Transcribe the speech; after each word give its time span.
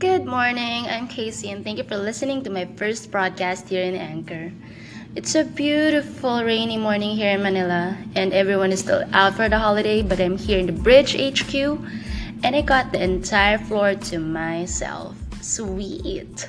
Good 0.00 0.24
morning, 0.24 0.86
I'm 0.88 1.08
Casey, 1.08 1.50
and 1.50 1.62
thank 1.62 1.76
you 1.76 1.84
for 1.84 1.98
listening 1.98 2.42
to 2.44 2.50
my 2.50 2.64
first 2.64 3.10
broadcast 3.10 3.68
here 3.68 3.82
in 3.84 3.94
Anchor. 3.94 4.50
It's 5.14 5.34
a 5.34 5.44
beautiful 5.44 6.42
rainy 6.42 6.78
morning 6.78 7.14
here 7.18 7.36
in 7.36 7.42
Manila, 7.42 7.98
and 8.16 8.32
everyone 8.32 8.72
is 8.72 8.80
still 8.80 9.04
out 9.12 9.34
for 9.34 9.50
the 9.50 9.58
holiday, 9.58 10.00
but 10.00 10.18
I'm 10.18 10.38
here 10.38 10.58
in 10.58 10.64
the 10.64 10.72
Bridge 10.72 11.12
HQ, 11.12 11.52
and 12.42 12.56
I 12.56 12.62
got 12.62 12.92
the 12.92 13.02
entire 13.04 13.58
floor 13.58 13.94
to 14.08 14.18
myself. 14.18 15.16
Sweet. 15.42 16.48